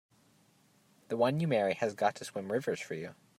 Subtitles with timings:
[1.09, 3.13] The one you marry has got to swim rivers for you!